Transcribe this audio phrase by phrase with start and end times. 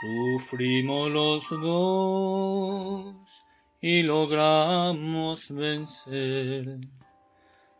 [0.00, 3.14] Sufrimos los dos
[3.80, 6.78] y logramos vencer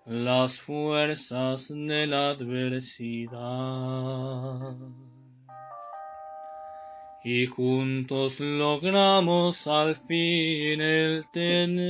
[0.06, 3.36] las fuerzas de la adversidad.
[7.24, 11.82] Y juntos logramos al fin el tener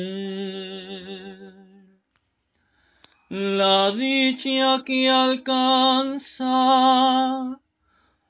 [3.32, 6.44] la dicha que alcanza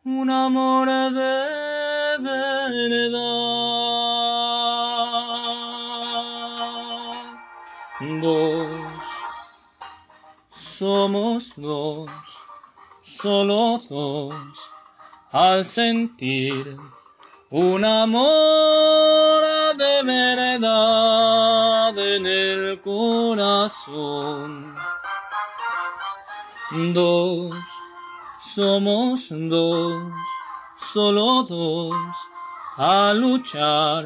[0.04, 3.18] un amor de verdad.
[8.20, 8.68] Dos,
[10.78, 12.08] somos dos,
[13.20, 14.34] solo dos,
[15.32, 16.76] al sentir
[17.50, 19.42] un amor
[19.76, 21.61] de verdad
[22.16, 24.74] en el corazón.
[26.94, 27.54] Dos,
[28.54, 30.02] somos dos,
[30.92, 31.94] solo dos,
[32.76, 34.04] a luchar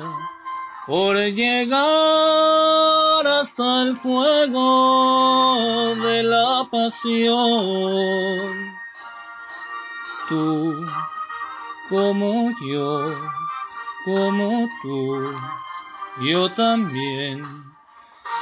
[0.86, 1.76] por llegar
[3.26, 7.36] hasta el fuego de la pasión.
[10.28, 10.86] Tú,
[11.88, 13.14] como yo,
[14.04, 15.34] como tú,
[16.20, 17.42] yo también,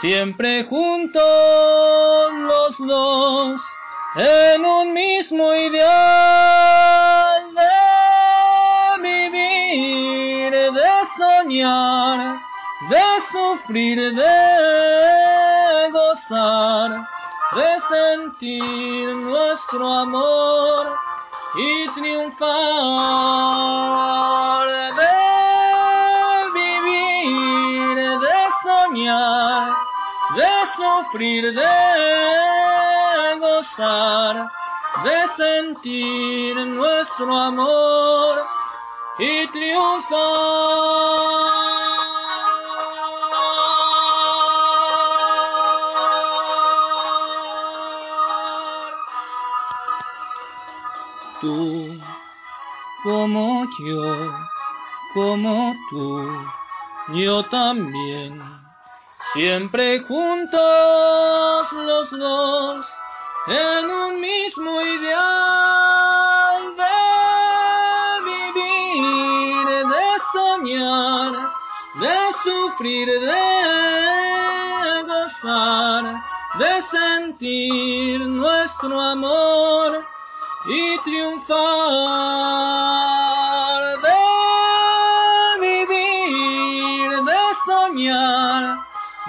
[0.00, 1.22] siempre juntos
[2.34, 3.60] los dos
[4.16, 12.36] en un mismo ideal de vivir, de soñar,
[12.90, 17.08] de sufrir, de gozar,
[17.56, 20.86] de sentir nuestro amor
[21.56, 22.44] y triunfar,
[28.64, 29.72] soñar,
[30.36, 32.04] de sufrir, de
[35.02, 38.36] de sentir nuestro amor
[39.18, 40.20] y triunfar.
[51.40, 52.00] Tú,
[53.02, 54.32] como yo,
[55.12, 56.26] como tú,
[57.08, 58.40] yo también,
[59.34, 62.86] siempre juntos los dos
[63.46, 66.84] en un mismo ideal de
[68.24, 71.32] vivir, de soñar,
[72.00, 76.04] de sufrir, de gozar,
[76.58, 80.02] de sentir nuestro amor
[80.66, 82.73] y triunfar,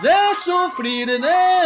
[0.01, 1.65] de sufrir, de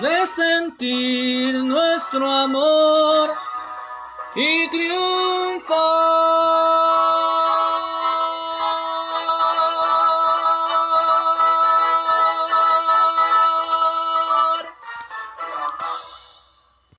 [0.00, 3.30] de sentir nuestro amor
[4.36, 6.17] y triunfar.